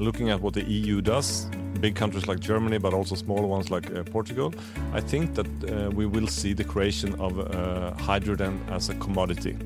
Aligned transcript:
Looking 0.00 0.30
at 0.30 0.40
what 0.40 0.54
the 0.54 0.64
EU 0.64 1.00
does, 1.00 1.46
big 1.80 1.94
countries 1.94 2.26
like 2.26 2.40
Germany, 2.40 2.78
but 2.78 2.92
also 2.92 3.14
smaller 3.14 3.46
ones 3.46 3.70
like 3.70 3.94
uh, 3.94 4.02
Portugal, 4.04 4.52
I 4.92 5.00
think 5.00 5.34
that 5.34 5.46
uh, 5.46 5.90
we 5.90 6.06
will 6.06 6.26
see 6.26 6.52
the 6.52 6.64
creation 6.64 7.14
of 7.20 7.38
uh, 7.38 7.92
hydrogen 7.94 8.60
as 8.70 8.88
a 8.88 8.94
commodity, 8.94 9.56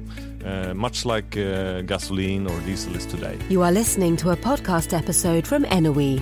uh, 0.44 0.74
much 0.74 1.04
like 1.04 1.36
uh, 1.36 1.82
gasoline 1.82 2.46
or 2.46 2.60
diesel 2.60 2.94
is 2.96 3.06
today. 3.06 3.38
You 3.48 3.62
are 3.62 3.72
listening 3.72 4.16
to 4.18 4.30
a 4.30 4.36
podcast 4.36 4.96
episode 4.96 5.46
from 5.46 5.64
Enowe, 5.64 6.20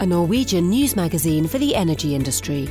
a 0.00 0.06
Norwegian 0.06 0.70
news 0.70 0.96
magazine 0.96 1.46
for 1.46 1.58
the 1.58 1.74
energy 1.74 2.14
industry. 2.14 2.68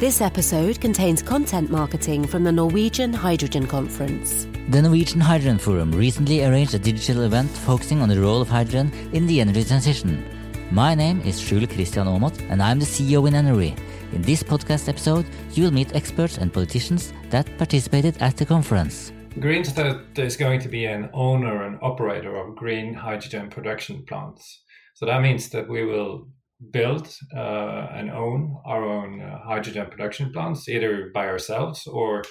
This 0.00 0.22
episode 0.22 0.80
contains 0.80 1.22
content 1.22 1.70
marketing 1.70 2.26
from 2.26 2.42
the 2.42 2.52
Norwegian 2.52 3.12
Hydrogen 3.12 3.66
Conference. 3.66 4.46
The 4.70 4.80
Norwegian 4.80 5.20
Hydrogen 5.20 5.58
Forum 5.58 5.92
recently 5.92 6.42
arranged 6.42 6.72
a 6.72 6.78
digital 6.78 7.24
event 7.24 7.50
focusing 7.50 8.00
on 8.00 8.08
the 8.08 8.18
role 8.18 8.40
of 8.40 8.48
hydrogen 8.48 8.90
in 9.12 9.26
the 9.26 9.42
energy 9.42 9.62
transition. 9.62 10.24
My 10.72 10.94
name 10.94 11.20
is 11.22 11.40
Shul 11.40 11.66
Christian 11.66 12.06
Aamodt, 12.06 12.48
and 12.48 12.62
I'm 12.62 12.78
the 12.78 12.84
CEO 12.84 13.26
in 13.26 13.34
Energy. 13.34 13.74
In 14.12 14.22
this 14.22 14.44
podcast 14.44 14.88
episode, 14.88 15.26
you 15.50 15.64
will 15.64 15.72
meet 15.72 15.96
experts 15.96 16.38
and 16.38 16.52
politicians 16.52 17.12
that 17.30 17.58
participated 17.58 18.16
at 18.22 18.36
the 18.36 18.46
conference. 18.46 19.10
Greenstat 19.40 20.16
is 20.16 20.36
going 20.36 20.60
to 20.60 20.68
be 20.68 20.84
an 20.84 21.10
owner 21.12 21.64
and 21.64 21.76
operator 21.82 22.36
of 22.36 22.54
green 22.54 22.94
hydrogen 22.94 23.50
production 23.50 24.04
plants. 24.06 24.62
So 24.94 25.06
that 25.06 25.22
means 25.22 25.48
that 25.48 25.68
we 25.68 25.84
will 25.84 26.28
build 26.70 27.16
uh, 27.34 27.88
and 27.92 28.08
own 28.08 28.56
our 28.64 28.84
own 28.84 29.20
uh, 29.20 29.40
hydrogen 29.40 29.88
production 29.90 30.32
plants, 30.32 30.68
either 30.68 31.10
by 31.12 31.26
ourselves 31.26 31.84
or 31.88 32.22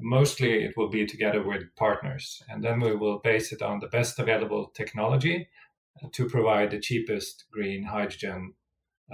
mostly 0.00 0.62
it 0.62 0.74
will 0.76 0.88
be 0.88 1.04
together 1.04 1.42
with 1.42 1.62
partners. 1.76 2.40
And 2.48 2.62
then 2.62 2.78
we 2.78 2.94
will 2.94 3.18
base 3.18 3.50
it 3.50 3.60
on 3.60 3.80
the 3.80 3.88
best 3.88 4.20
available 4.20 4.70
technology 4.72 5.48
to 6.12 6.28
provide 6.28 6.70
the 6.70 6.80
cheapest 6.80 7.44
green 7.52 7.84
hydrogen 7.84 8.54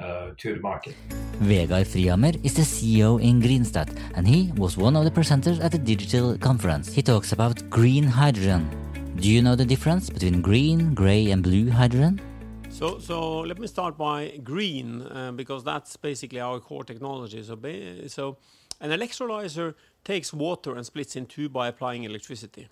uh, 0.01 0.31
to 0.39 0.55
the 0.55 0.61
market. 0.61 0.95
Vegard 1.41 1.87
Frihammer 1.87 2.45
is 2.45 2.55
the 2.55 2.63
CEO 2.63 3.21
in 3.23 3.41
Greenstat, 3.41 3.89
and 4.15 4.27
he 4.27 4.53
was 4.53 4.77
one 4.77 4.97
of 4.97 5.05
the 5.05 5.11
presenters 5.11 5.63
at 5.63 5.73
the 5.73 5.79
digital 5.79 6.37
conference. 6.39 6.93
He 6.93 7.03
talks 7.03 7.33
about 7.33 7.69
green 7.71 8.05
hydrogen. 8.05 8.69
Do 9.17 9.29
you 9.29 9.43
know 9.43 9.57
the 9.57 9.65
difference 9.65 10.11
between 10.11 10.41
green, 10.41 10.95
grey, 10.95 11.31
and 11.31 11.43
blue 11.43 11.71
hydrogen? 11.71 12.21
So, 12.71 12.99
so 12.99 13.41
let 13.41 13.59
me 13.59 13.67
start 13.67 13.97
by 13.97 14.39
green 14.45 15.03
uh, 15.03 15.33
because 15.33 15.65
that's 15.65 15.97
basically 15.97 16.41
our 16.41 16.61
core 16.61 16.85
technology. 16.85 17.43
So, 17.43 17.59
so 18.07 18.37
an 18.81 18.91
electrolyzer 18.91 19.75
takes 20.05 20.33
water 20.33 20.77
and 20.77 20.87
splits 20.87 21.17
in 21.17 21.27
two 21.27 21.49
by 21.49 21.69
applying 21.69 22.05
electricity. 22.05 22.69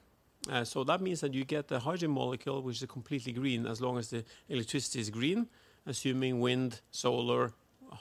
Uh, 0.48 0.64
so 0.64 0.84
that 0.84 1.00
means 1.00 1.20
that 1.20 1.34
you 1.34 1.44
get 1.44 1.70
a 1.72 1.78
hydrogen 1.78 2.10
molecule 2.10 2.62
which 2.62 2.82
is 2.82 2.88
completely 2.88 3.32
green 3.32 3.66
as 3.66 3.80
long 3.80 3.98
as 3.98 4.10
the 4.10 4.24
electricity 4.48 5.00
is 5.00 5.10
green, 5.10 5.48
assuming 5.86 6.40
wind, 6.40 6.80
solar, 6.90 7.52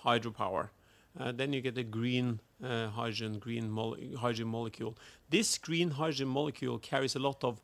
hydropower. 0.06 0.70
Uh, 1.20 1.32
then 1.32 1.54
you 1.54 1.62
get 1.62 1.78
a 1.78 1.84
green 1.84 2.40
uh, 2.64 2.88
hydrogen 2.90 3.40
green 3.40 3.70
mole 3.70 3.98
hydrogen 4.20 4.48
molecule. 4.48 4.98
This 5.30 5.58
green 5.58 5.92
hydrogen 5.92 6.28
molecule 6.28 6.78
carries 6.80 7.16
a 7.16 7.20
lot 7.20 7.44
of 7.44 7.62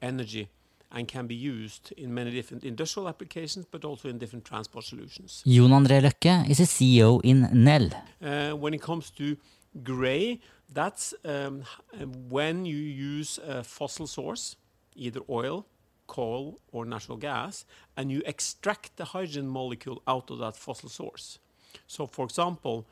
energy 0.00 0.48
and 0.92 1.06
can 1.08 1.26
be 1.26 1.34
used 1.34 1.92
in 1.96 2.14
many 2.14 2.30
different 2.30 2.64
industrial 2.64 3.08
applications, 3.08 3.66
but 3.70 3.84
also 3.84 4.08
in 4.08 4.18
different 4.18 4.44
transport 4.44 4.84
solutions. 4.84 5.42
Jon 5.46 5.70
André 5.70 6.00
Løkke 6.00 6.48
is 6.48 6.60
a 6.60 6.66
CEO 6.66 7.20
in 7.24 7.48
Nel. 7.52 7.90
Uh, 8.22 8.56
when 8.56 8.72
it 8.72 8.80
comes 8.80 9.10
to 9.10 9.36
gray, 9.82 10.40
that's 10.72 11.14
um, 11.24 11.64
when 12.28 12.64
you 12.64 12.76
use 12.76 13.38
a 13.46 13.62
fossil 13.62 14.06
source, 14.06 14.56
either 14.94 15.20
oil, 15.28 15.66
coal, 16.06 16.60
or 16.72 16.84
natural 16.84 17.18
gas, 17.18 17.64
and 17.96 18.10
you 18.10 18.22
extract 18.26 18.96
the 18.96 19.06
hydrogen 19.06 19.46
molecule 19.46 20.02
out 20.06 20.30
of 20.30 20.38
that 20.38 20.56
fossil 20.56 20.88
source. 20.88 21.38
So, 21.86 22.06
for 22.06 22.24
example, 22.24 22.86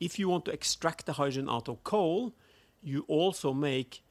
if 0.00 0.18
you 0.18 0.28
want 0.28 0.44
to 0.46 0.52
extract 0.52 1.06
the 1.06 1.14
hydrogen 1.14 1.48
out 1.48 1.68
of 1.68 1.84
coal, 1.84 2.34
you 2.82 3.04
also 3.08 3.52
make 3.52 4.02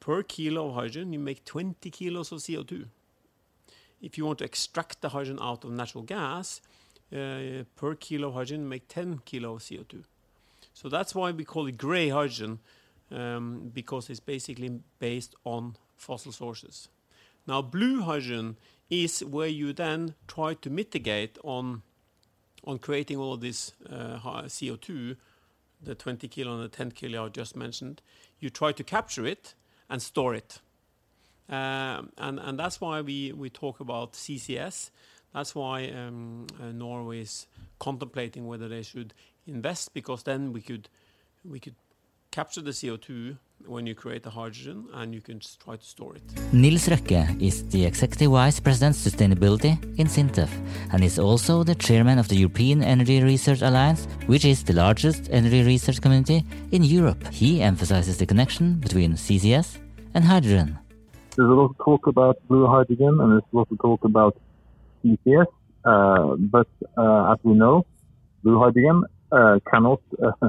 per 0.00 0.22
kilo 0.22 0.68
of 0.68 0.74
hydrogen, 0.74 1.12
you 1.12 1.18
make 1.18 1.44
20 1.44 1.90
kilos 1.90 2.32
of 2.32 2.38
CO2. 2.38 2.86
If 4.00 4.16
you 4.16 4.24
want 4.24 4.38
to 4.38 4.44
extract 4.44 5.00
the 5.00 5.10
hydrogen 5.10 5.38
out 5.42 5.64
of 5.64 5.72
natural 5.72 6.04
gas, 6.04 6.60
uh, 7.12 7.64
per 7.74 7.94
kilo 7.96 8.28
of 8.28 8.34
hydrogen, 8.34 8.68
make 8.68 8.88
10 8.88 9.20
kilo 9.24 9.54
of 9.54 9.62
CO2. 9.62 10.04
So 10.80 10.88
that's 10.88 11.12
why 11.12 11.32
we 11.32 11.44
call 11.44 11.66
it 11.66 11.76
gray 11.76 12.08
hydrogen, 12.08 12.60
um, 13.10 13.72
because 13.74 14.08
it's 14.10 14.20
basically 14.20 14.78
based 15.00 15.34
on 15.42 15.74
fossil 15.96 16.30
sources. 16.30 16.88
Now, 17.48 17.62
blue 17.62 18.02
hydrogen 18.02 18.56
is 18.88 19.24
where 19.24 19.48
you 19.48 19.72
then 19.72 20.14
try 20.28 20.54
to 20.54 20.70
mitigate 20.70 21.36
on, 21.42 21.82
on 22.62 22.78
creating 22.78 23.16
all 23.16 23.32
of 23.32 23.40
this 23.40 23.72
uh, 23.90 24.20
CO2, 24.46 25.16
the 25.82 25.96
20 25.96 26.28
kilo 26.28 26.54
and 26.54 26.62
the 26.62 26.68
10 26.68 26.92
kilo 26.92 27.26
I 27.26 27.28
just 27.30 27.56
mentioned. 27.56 28.00
You 28.38 28.48
try 28.48 28.70
to 28.70 28.84
capture 28.84 29.26
it 29.26 29.54
and 29.90 30.00
store 30.00 30.36
it. 30.36 30.60
Um, 31.48 32.12
and, 32.18 32.38
and 32.38 32.56
that's 32.56 32.80
why 32.80 33.00
we, 33.00 33.32
we 33.32 33.50
talk 33.50 33.80
about 33.80 34.12
CCS. 34.12 34.90
That's 35.34 35.56
why 35.56 35.88
um, 35.88 36.46
uh, 36.62 36.70
Norway 36.70 37.22
is 37.22 37.48
contemplating 37.80 38.46
whether 38.46 38.68
they 38.68 38.82
should 38.82 39.12
invest 39.48 39.94
because 39.94 40.22
then 40.22 40.52
we 40.52 40.60
could 40.60 40.88
we 41.44 41.58
could 41.58 41.74
capture 42.30 42.60
the 42.60 42.70
CO2 42.70 43.36
when 43.66 43.86
you 43.86 43.94
create 43.94 44.22
the 44.22 44.30
hydrogen 44.30 44.86
and 44.94 45.14
you 45.14 45.20
can 45.20 45.40
try 45.64 45.76
to 45.76 45.84
store 45.84 46.14
it. 46.14 46.22
Nils 46.52 46.88
Røkke 46.88 47.22
is 47.40 47.64
the 47.70 47.84
Executive 47.84 48.30
Vice 48.30 48.60
President 48.60 48.94
Sustainability 48.94 49.72
in 49.98 50.06
SINTEF 50.06 50.50
and 50.92 51.02
is 51.02 51.18
also 51.18 51.64
the 51.64 51.74
chairman 51.74 52.18
of 52.18 52.28
the 52.28 52.36
European 52.36 52.82
Energy 52.82 53.22
Research 53.22 53.62
Alliance, 53.62 54.06
which 54.26 54.44
is 54.44 54.62
the 54.62 54.74
largest 54.74 55.28
energy 55.32 55.62
research 55.64 56.00
community 56.00 56.44
in 56.70 56.84
Europe. 56.84 57.26
He 57.32 57.62
emphasizes 57.62 58.18
the 58.18 58.26
connection 58.26 58.74
between 58.74 59.14
CCS 59.14 59.78
and 60.14 60.24
hydrogen. 60.24 60.78
There's 61.36 61.50
a 61.50 61.54
lot 61.54 61.70
of 61.70 61.78
talk 61.78 62.06
about 62.06 62.36
blue 62.48 62.66
hydrogen 62.66 63.18
and 63.20 63.32
there's 63.32 63.48
a 63.52 63.56
lot 63.56 63.68
of 63.70 63.78
talk 63.78 64.04
about 64.04 64.36
CCS, 65.04 65.46
uh, 65.84 66.36
but 66.36 66.68
uh, 66.96 67.32
as 67.32 67.38
we 67.42 67.54
know, 67.54 67.86
blue 68.42 68.58
hydrogen 68.60 69.04
cannot 69.30 70.00
uh, 70.22 70.48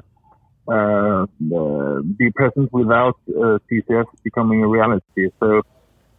uh, 0.70 2.02
be 2.18 2.32
present 2.32 2.72
without 2.72 3.18
CCS 3.28 4.06
becoming 4.24 4.64
a 4.64 4.68
reality. 4.68 5.30
So 5.40 5.62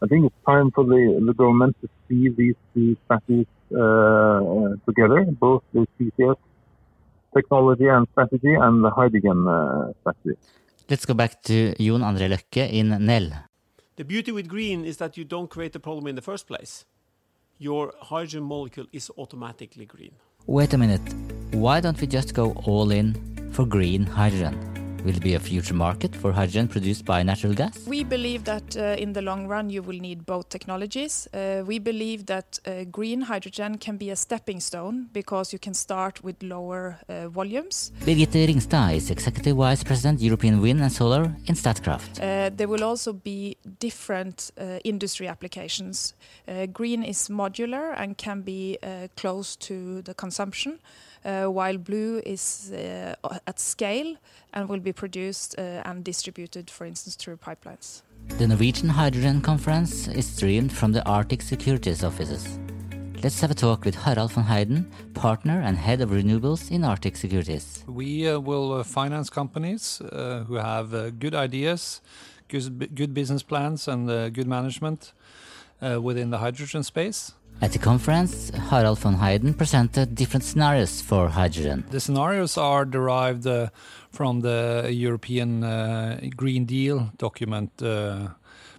I 0.02 0.06
think 0.06 0.26
it's 0.26 0.44
time 0.46 0.70
for 0.72 0.84
the, 0.84 1.22
the 1.24 1.34
government 1.34 1.76
to 1.82 1.88
see 2.08 2.30
these 2.30 2.56
two 2.74 2.96
strategies 3.04 3.46
together, 4.88 5.24
both 5.38 5.62
the 5.72 5.86
CCS 5.98 6.36
technology 7.34 7.86
and 7.86 8.08
strategy 8.12 8.54
and 8.54 8.84
the 8.84 8.90
hydrogen 8.90 9.40
strategy. 10.00 10.36
Let's 10.90 11.06
go 11.06 11.14
back 11.14 11.42
to 11.42 11.74
Jon 11.78 12.02
André 12.02 12.28
Løkke 12.28 12.68
in 12.68 12.88
Nel. 13.06 13.30
The 13.94 14.04
beauty 14.04 14.32
with 14.32 14.48
green 14.48 14.84
is 14.84 14.96
that 14.96 15.16
you 15.16 15.24
don't 15.24 15.48
create 15.48 15.72
the 15.72 15.78
problem 15.78 16.08
in 16.08 16.16
the 16.16 16.22
first 16.22 16.48
place. 16.48 16.84
Your 17.58 17.92
hydrogen 18.00 18.42
molecule 18.42 18.86
is 18.92 19.10
automatically 19.16 19.84
green. 19.84 20.12
Wait 20.46 20.72
a 20.72 20.78
minute. 20.78 21.39
Why 21.52 21.80
don't 21.80 22.00
we 22.00 22.06
just 22.06 22.32
go 22.32 22.52
all 22.64 22.92
in 22.92 23.16
for 23.52 23.66
green 23.66 24.06
hydrogen? 24.06 24.69
Will 25.04 25.16
it 25.16 25.22
be 25.22 25.34
a 25.34 25.40
future 25.40 25.74
market 25.74 26.14
for 26.14 26.30
hydrogen 26.30 26.68
produced 26.68 27.06
by 27.06 27.22
natural 27.22 27.54
gas? 27.54 27.86
We 27.86 28.04
believe 28.04 28.44
that 28.44 28.76
uh, 28.76 29.02
in 29.02 29.14
the 29.14 29.22
long 29.22 29.46
run 29.46 29.70
you 29.70 29.82
will 29.82 29.98
need 29.98 30.26
both 30.26 30.50
technologies. 30.50 31.26
Uh, 31.32 31.62
we 31.66 31.78
believe 31.78 32.26
that 32.26 32.58
uh, 32.66 32.84
green 32.84 33.22
hydrogen 33.22 33.78
can 33.78 33.96
be 33.96 34.10
a 34.10 34.16
stepping 34.16 34.60
stone 34.60 35.08
because 35.12 35.54
you 35.54 35.58
can 35.58 35.72
start 35.72 36.22
with 36.22 36.42
lower 36.42 36.98
uh, 37.08 37.28
volumes. 37.28 37.92
Birgitte 38.04 38.46
Ringstad 38.46 38.96
is 38.96 39.10
Executive 39.10 39.56
Vice 39.56 39.82
President 39.84 40.20
European 40.20 40.60
Wind 40.60 40.82
and 40.82 40.92
Solar 40.92 41.34
in 41.46 41.54
Statkraft. 41.54 42.20
Uh, 42.20 42.50
there 42.54 42.68
will 42.68 42.84
also 42.84 43.14
be 43.14 43.56
different 43.78 44.50
uh, 44.58 44.78
industry 44.84 45.28
applications. 45.28 46.14
green 46.72 47.02
is 47.04 47.28
modular 47.28 47.94
and 47.96 48.18
can 48.18 48.42
be 48.42 48.76
close 49.16 49.56
to 49.56 50.02
the 50.02 50.14
consumption. 50.14 50.78
Uh, 51.22 51.44
while 51.44 51.76
blue 51.76 52.22
is 52.24 52.72
uh, 52.72 53.14
at 53.46 53.60
scale 53.60 54.16
and 54.54 54.70
will 54.70 54.80
be 54.80 54.89
produced 54.92 55.58
uh, 55.58 55.82
and 55.84 56.04
distributed, 56.04 56.70
for 56.70 56.84
instance, 56.84 57.16
through 57.16 57.36
pipelines. 57.36 58.02
The 58.38 58.46
Norwegian 58.46 58.88
Hydrogen 58.88 59.40
Conference 59.40 60.08
is 60.08 60.26
streamed 60.26 60.72
from 60.72 60.92
the 60.92 61.04
Arctic 61.06 61.42
Securities 61.42 62.04
offices. 62.04 62.58
let's 63.22 63.40
have 63.40 63.50
a 63.50 63.54
talk 63.54 63.84
with 63.84 63.94
Harald 63.94 64.32
von 64.32 64.44
Heiden, 64.44 64.86
partner 65.14 65.60
and 65.60 65.76
head 65.76 66.00
of 66.00 66.10
renewables 66.10 66.70
in 66.70 66.84
Arctic 66.84 67.16
Securities. 67.16 67.84
We 67.86 68.28
uh, 68.28 68.38
will 68.38 68.72
uh, 68.72 68.82
finance 68.82 69.28
companies 69.28 70.00
uh, 70.00 70.44
who 70.46 70.54
have 70.54 70.94
uh, 70.94 71.10
good 71.10 71.34
ideas, 71.34 72.00
good, 72.48 72.94
good 72.94 73.12
business 73.12 73.42
plans, 73.42 73.88
and 73.88 74.08
uh, 74.08 74.30
good 74.30 74.46
management 74.46 75.12
uh, 75.82 76.00
within 76.00 76.30
the 76.30 76.38
hydrogen 76.38 76.82
space. 76.82 77.32
At 77.62 77.72
the 77.72 77.78
conference, 77.78 78.50
Harald 78.70 78.98
von 78.98 79.16
Heiden 79.16 79.56
presented 79.56 80.14
different 80.14 80.44
scenarios 80.44 81.02
for 81.02 81.28
hydrogen. 81.28 81.84
The 81.90 82.00
scenarios 82.00 82.56
are 82.56 82.86
derived 82.86 83.46
from 84.10 84.40
the 84.40 84.88
European 84.90 85.60
Green 86.36 86.64
Deal 86.64 87.12
document 87.18 87.70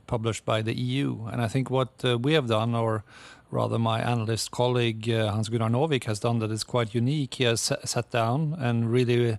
published 0.08 0.46
by 0.46 0.62
the 0.62 0.74
EU. 0.78 1.28
And 1.32 1.42
I 1.42 1.48
think 1.48 1.70
what 1.70 2.04
we 2.22 2.34
have 2.34 2.48
done, 2.48 2.76
or 2.76 3.04
rather 3.52 3.78
my 3.78 4.02
analyst 4.02 4.52
colleague 4.52 5.10
uh, 5.10 5.32
Hans 5.32 5.50
Gunnar 5.50 5.70
Novik 5.70 6.06
has 6.06 6.20
done 6.20 6.40
that 6.40 6.52
is 6.52 6.64
quite 6.64 6.96
unique. 6.96 7.36
He 7.36 7.44
has 7.44 7.72
sat 7.84 8.10
down 8.10 8.56
and 8.58 8.92
really 8.92 9.38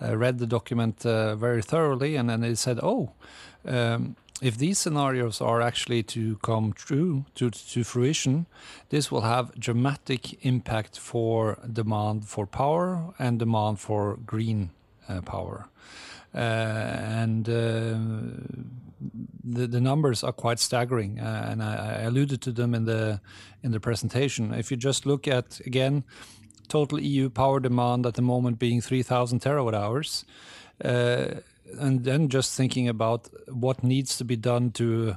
uh, 0.00 0.16
read 0.16 0.38
the 0.38 0.46
document 0.46 1.04
uh, 1.04 1.34
very 1.34 1.62
thoroughly, 1.62 2.16
and 2.16 2.28
then 2.28 2.42
he 2.42 2.54
said, 2.54 2.78
"Oh." 2.82 3.12
Um, 3.66 4.16
if 4.42 4.58
these 4.58 4.78
scenarios 4.78 5.40
are 5.40 5.60
actually 5.60 6.02
to 6.02 6.36
come 6.38 6.72
true 6.72 7.24
to, 7.36 7.50
to 7.50 7.84
fruition, 7.84 8.46
this 8.88 9.10
will 9.10 9.20
have 9.20 9.54
dramatic 9.58 10.44
impact 10.44 10.98
for 10.98 11.58
demand 11.72 12.26
for 12.26 12.46
power 12.46 13.14
and 13.18 13.38
demand 13.38 13.78
for 13.78 14.16
green 14.26 14.70
uh, 15.08 15.20
power. 15.20 15.68
Uh, 16.34 16.38
and 16.38 17.48
uh, 17.48 17.94
the, 19.44 19.66
the 19.68 19.80
numbers 19.80 20.24
are 20.24 20.32
quite 20.32 20.58
staggering, 20.58 21.20
uh, 21.20 21.48
and 21.48 21.62
I, 21.62 21.74
I, 21.74 22.02
alluded 22.02 22.40
to 22.42 22.50
them 22.50 22.74
in 22.74 22.86
the 22.86 23.20
in 23.62 23.70
the 23.70 23.78
presentation. 23.78 24.52
If 24.52 24.70
you 24.70 24.76
just 24.76 25.06
look 25.06 25.28
at 25.28 25.60
again 25.60 26.02
total 26.66 26.98
EU 26.98 27.30
power 27.30 27.60
demand 27.60 28.04
at 28.06 28.14
the 28.14 28.22
moment 28.22 28.58
being 28.58 28.80
3,000 28.80 29.40
terawatt 29.42 29.74
hours, 29.74 30.24
uh, 30.84 31.40
and 31.78 32.04
then 32.04 32.28
just 32.28 32.56
thinking 32.56 32.88
about 32.88 33.28
what 33.48 33.82
needs 33.82 34.16
to 34.18 34.24
be 34.24 34.36
done 34.36 34.70
to, 34.72 35.16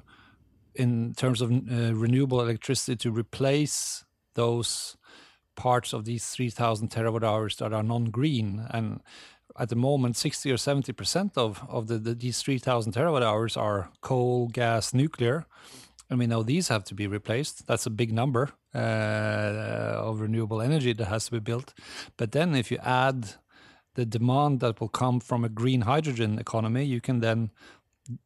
in 0.75 1.13
terms 1.13 1.41
of 1.41 1.51
uh, 1.51 1.94
renewable 1.94 2.41
electricity, 2.41 2.95
to 2.97 3.11
replace 3.11 4.05
those 4.35 4.97
parts 5.55 5.94
of 5.94 6.05
these 6.05 6.27
3,000 6.27 6.89
terawatt 6.89 7.23
hours 7.23 7.55
that 7.57 7.73
are 7.73 7.83
non-green. 7.83 8.65
And 8.69 9.01
at 9.59 9.69
the 9.69 9.75
moment 9.75 10.15
60 10.15 10.51
or 10.51 10.57
70 10.57 10.94
percent 10.94 11.38
of 11.38 11.65
of 11.67 11.88
the, 11.88 11.97
the 11.97 12.13
these 12.13 12.41
3000 12.41 12.94
terawatt 12.94 13.23
hours 13.23 13.57
are 13.57 13.89
coal 14.01 14.47
gas 14.47 14.94
nuclear. 14.94 15.45
And 16.09 16.19
we 16.19 16.27
know 16.27 16.41
these 16.41 16.69
have 16.69 16.85
to 16.85 16.95
be 16.95 17.05
replaced. 17.05 17.67
That's 17.67 17.85
a 17.85 17.89
big 17.89 18.13
number 18.13 18.51
uh, 18.73 18.79
of 19.97 20.21
renewable 20.21 20.61
energy 20.61 20.94
that 20.94 21.05
has 21.07 21.25
to 21.25 21.31
be 21.31 21.39
built. 21.39 21.73
But 22.15 22.31
then 22.31 22.55
if 22.55 22.71
you 22.71 22.77
add 22.81 23.33
the 23.97 24.05
demand 24.05 24.61
that 24.61 24.79
will 24.79 24.94
come 25.03 25.19
from 25.19 25.44
a 25.44 25.49
green 25.49 25.81
hydrogen 25.81 26.39
economy 26.39 26.85
you 26.85 27.01
can 27.01 27.19
then 27.19 27.51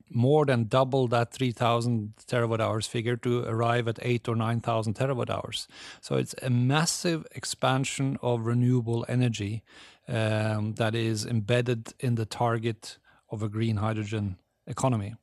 more 0.10 0.46
than 0.46 0.66
double 0.66 1.08
that 1.08 1.34
3000 1.34 2.14
terawatt 2.28 2.60
hours 2.60 2.86
figure 2.86 3.18
to 3.18 3.44
arrive 3.46 3.88
at 3.88 3.98
8 4.02 4.30
or 4.30 4.36
9000 4.36 4.94
terawatt 4.94 5.32
hours 5.32 5.68
so 6.02 6.16
it's 6.16 6.36
a 6.44 6.50
massive 6.52 7.26
expansion 7.34 8.18
of 8.22 8.46
renewable 8.46 9.06
energy 9.10 9.64
um, 10.08 10.74
that 10.74 10.94
is 10.94 11.26
embedded 11.26 11.94
in 12.00 12.16
the 12.16 12.26
target 12.26 12.98
of 13.30 13.42
a 13.42 13.50
green 13.50 13.78
hydrogen 13.78 14.38
economy. 14.68 15.16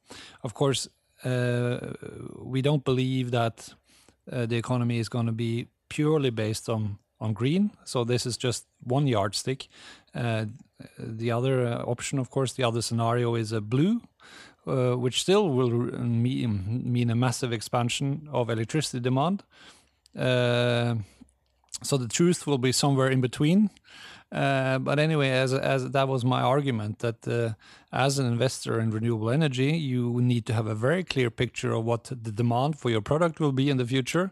Of 0.42 0.54
course, 0.54 0.88
uh, 1.24 1.78
we 2.40 2.62
don't 2.62 2.84
believe 2.84 3.30
that 3.32 3.74
uh, 4.30 4.46
the 4.46 4.56
economy 4.56 4.98
is 4.98 5.08
going 5.08 5.26
to 5.26 5.32
be 5.32 5.68
purely 5.88 6.30
based 6.30 6.68
on 6.68 6.98
on 7.20 7.32
green. 7.32 7.70
So 7.84 8.04
this 8.04 8.26
is 8.26 8.36
just 8.36 8.66
one 8.84 9.06
yardstick. 9.06 9.68
Uh, 10.14 10.46
the 10.98 11.30
other 11.30 11.66
uh, 11.66 11.82
option, 11.84 12.18
of 12.18 12.30
course, 12.30 12.52
the 12.52 12.64
other 12.64 12.82
scenario 12.82 13.34
is 13.34 13.52
a 13.52 13.60
blue, 13.60 14.00
uh, 14.66 14.94
which 14.94 15.20
still 15.20 15.48
will 15.48 15.70
mean, 15.70 16.82
mean 16.84 17.10
a 17.10 17.16
massive 17.16 17.52
expansion 17.52 18.28
of 18.32 18.50
electricity 18.50 19.00
demand. 19.00 19.42
Uh, 20.16 20.96
so 21.82 21.96
the 21.96 22.08
truth 22.08 22.46
will 22.46 22.58
be 22.58 22.72
somewhere 22.72 23.08
in 23.08 23.20
between. 23.20 23.70
Uh, 24.30 24.78
but 24.78 24.98
anyway, 24.98 25.30
as 25.30 25.54
as 25.54 25.90
that 25.92 26.06
was 26.06 26.22
my 26.22 26.42
argument 26.42 26.98
that 26.98 27.26
uh, 27.26 27.54
as 27.92 28.18
an 28.18 28.26
investor 28.26 28.78
in 28.78 28.90
renewable 28.90 29.30
energy, 29.30 29.76
you 29.78 30.20
need 30.20 30.44
to 30.44 30.52
have 30.52 30.66
a 30.66 30.74
very 30.74 31.02
clear 31.02 31.30
picture 31.30 31.72
of 31.72 31.84
what 31.84 32.04
the 32.04 32.32
demand 32.32 32.78
for 32.78 32.90
your 32.90 33.00
product 33.00 33.40
will 33.40 33.52
be 33.52 33.70
in 33.70 33.78
the 33.78 33.86
future, 33.86 34.30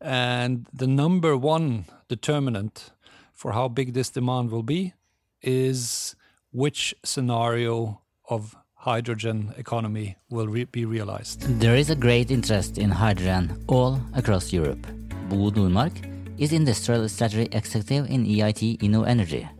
and 0.00 0.66
the 0.72 0.86
number 0.86 1.36
one 1.36 1.86
determinant 2.08 2.92
for 3.32 3.52
how 3.52 3.68
big 3.68 3.92
this 3.92 4.10
demand 4.10 4.50
will 4.50 4.62
be 4.62 4.94
is 5.42 6.16
which 6.52 6.94
scenario 7.04 8.00
of 8.28 8.56
hydrogen 8.74 9.52
economy 9.56 10.16
will 10.30 10.48
re 10.48 10.64
be 10.64 10.84
realized. 10.84 11.40
There 11.60 11.76
is 11.76 11.90
a 11.90 11.96
great 11.96 12.30
interest 12.30 12.78
in 12.78 12.90
hydrogen 12.90 13.64
all 13.68 14.00
across 14.14 14.52
Europe. 14.52 14.86
Bo 15.28 15.50
Normark 15.50 15.94
is 16.38 16.52
Industrial 16.52 17.08
Strategy 17.08 17.48
Executive 17.52 18.08
in 18.08 18.24
EIT 18.24 18.78
InnoEnergy. 18.80 19.55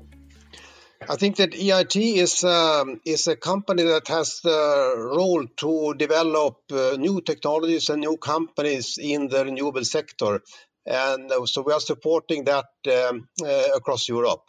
I 1.08 1.16
think 1.16 1.36
that 1.36 1.52
EIT 1.52 1.96
is 1.96 2.42
um, 2.42 3.00
is 3.04 3.26
a 3.28 3.36
company 3.36 3.84
that 3.84 4.08
has 4.08 4.40
the 4.42 4.94
role 5.16 5.46
to 5.58 5.94
develop 5.94 6.56
uh, 6.72 6.96
new 6.98 7.20
technologies 7.20 7.88
and 7.88 8.00
new 8.00 8.16
companies 8.16 8.98
in 9.00 9.28
the 9.28 9.44
renewable 9.44 9.84
sector, 9.84 10.40
and 10.84 11.30
uh, 11.30 11.46
so 11.46 11.62
we 11.62 11.72
are 11.72 11.80
supporting 11.80 12.44
that 12.44 12.66
um, 12.90 13.28
uh, 13.44 13.64
across 13.74 14.08
Europe. 14.08 14.42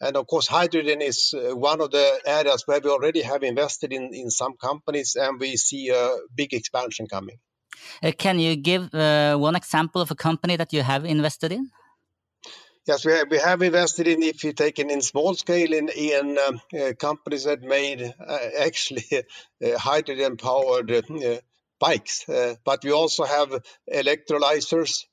And 0.00 0.16
of 0.16 0.26
course, 0.26 0.46
hydrogen 0.46 1.02
is 1.02 1.34
uh, 1.34 1.56
one 1.56 1.80
of 1.80 1.90
the 1.90 2.20
areas 2.26 2.62
where 2.66 2.80
we 2.80 2.90
already 2.90 3.22
have 3.22 3.42
invested 3.42 3.92
in 3.92 4.14
in 4.14 4.30
some 4.30 4.54
companies, 4.56 5.16
and 5.16 5.40
we 5.40 5.56
see 5.56 5.88
a 5.88 6.16
big 6.34 6.54
expansion 6.54 7.06
coming. 7.06 7.38
Uh, 8.02 8.12
can 8.16 8.38
you 8.38 8.56
give 8.56 8.94
uh, 8.94 9.36
one 9.36 9.56
example 9.56 10.00
of 10.00 10.10
a 10.10 10.14
company 10.14 10.56
that 10.56 10.72
you 10.72 10.82
have 10.82 11.04
invested 11.04 11.52
in? 11.52 11.70
Yes, 12.86 13.06
we 13.06 13.12
have, 13.12 13.30
we 13.30 13.38
have 13.38 13.62
invested 13.62 14.06
in, 14.06 14.22
if 14.22 14.44
you 14.44 14.52
take 14.52 14.78
it 14.78 14.90
in 14.90 15.00
small 15.00 15.34
scale, 15.34 15.72
in, 15.72 15.88
in 15.88 16.38
um, 16.38 16.60
uh, 16.78 16.92
companies 16.92 17.44
that 17.44 17.62
made 17.62 18.02
uh, 18.02 18.38
actually 18.60 19.06
uh, 19.64 19.78
hydrogen 19.78 20.36
powered 20.36 20.90
uh, 20.90 21.36
bikes. 21.80 22.26
but 22.64 22.84
we 22.84 22.92
also 22.92 23.24
have 23.24 23.48
electrolyzers, 23.90 25.04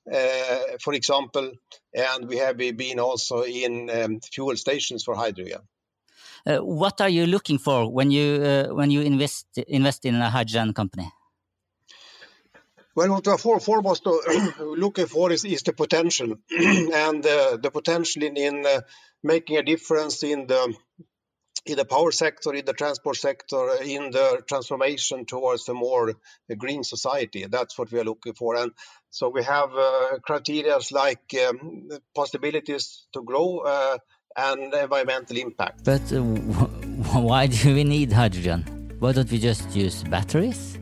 for 0.82 0.94
example, 0.94 1.54
and 1.94 2.28
we 2.28 2.38
have 2.38 2.58
been 2.58 3.00
also 3.00 3.44
in 3.44 3.90
um, 3.90 4.20
fuel 4.20 4.58
stations 4.58 5.04
for 5.04 5.16
hydrogen. 5.16 5.62
what 6.46 7.00
are 7.00 7.10
you 7.10 7.26
looking 7.26 7.60
for 7.60 7.90
when 7.90 8.12
you 8.12 8.68
when 8.74 8.92
you 8.92 9.02
invest 9.02 9.48
invest 9.68 10.06
in 10.06 10.16
a 10.16 10.30
hydrogen 10.30 10.74
company? 10.74 11.12
Well, 12.96 13.10
what 13.10 13.46
we're 13.46 13.60
foremost 13.60 14.06
looking 14.60 15.06
for 15.06 15.32
is, 15.32 15.46
is 15.46 15.64
the 15.64 15.74
potential, 15.74 16.36
and 16.52 17.26
uh, 17.26 17.58
the 17.58 17.72
potential 17.72 18.24
in, 18.24 18.36
in 18.36 18.66
uh, 18.66 18.82
making 19.24 19.58
a 19.58 19.64
difference 19.64 20.24
in 20.24 20.48
the 20.48 20.76
in 21.64 21.78
the 21.78 21.86
power 21.86 22.12
sector, 22.12 22.54
in 22.56 22.66
the 22.66 22.74
transport 22.74 23.16
sector, 23.16 23.76
in 23.84 24.10
the 24.10 24.42
transformation 24.48 25.26
towards 25.26 25.70
a 25.70 25.74
more 25.76 26.14
green 26.58 26.84
society. 26.84 27.46
That's 27.48 27.78
what 27.78 27.92
we 27.92 28.00
are 28.00 28.04
looking 28.04 28.34
for, 28.34 28.56
and 28.56 28.72
so 29.10 29.30
we 29.30 29.44
have 29.44 29.70
uh, 29.74 30.18
criteria 30.26 30.78
like 30.92 31.34
um, 31.48 31.90
possibilities 32.16 33.06
to 33.14 33.22
grow 33.22 33.60
uh, 33.60 33.98
and 34.36 34.74
environmental 34.74 35.38
impact. 35.38 35.84
But 35.84 36.12
uh, 36.12 36.22
why 37.20 37.48
do 37.48 37.76
we 37.76 37.84
need 37.84 38.12
hydrogen? 38.12 38.96
Why 39.00 39.14
don't 39.14 39.32
we 39.32 39.38
just 39.38 39.76
use 39.76 40.04
batteries? 40.04 40.81